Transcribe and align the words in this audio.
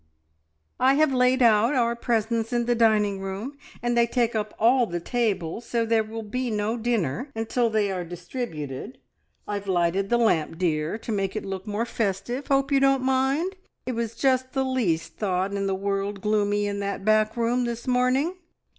"I 0.79 0.95
have 0.95 1.13
laid 1.13 1.43
out 1.43 1.75
our 1.75 1.95
presents 1.95 2.51
in 2.51 2.65
the 2.65 2.73
dining 2.73 3.19
room, 3.19 3.55
and 3.83 3.95
they 3.95 4.07
take 4.07 4.33
up 4.33 4.55
all 4.57 4.87
the 4.87 4.99
table, 4.99 5.61
so 5.61 5.85
there 5.85 6.03
will 6.03 6.23
be 6.23 6.49
no 6.49 6.75
dinner 6.75 7.29
until 7.35 7.69
they 7.69 7.91
are 7.91 8.03
distributed. 8.03 8.97
I've 9.47 9.67
lighted 9.67 10.09
the 10.09 10.17
lamp, 10.17 10.57
dear, 10.57 10.97
to 10.97 11.11
make 11.11 11.35
it 11.35 11.45
look 11.45 11.67
more 11.67 11.85
festive. 11.85 12.47
Hope 12.47 12.71
you 12.71 12.79
don't 12.79 13.03
mind? 13.03 13.55
It 13.85 13.91
was 13.91 14.15
just 14.15 14.53
the 14.53 14.65
least 14.65 15.17
thought 15.17 15.53
in 15.53 15.67
the 15.67 15.75
world 15.75 16.21
gloomy 16.21 16.65
in 16.65 16.79
that 16.79 17.05
back 17.05 17.37
room 17.37 17.65
this 17.65 17.85
morning." 17.85 18.37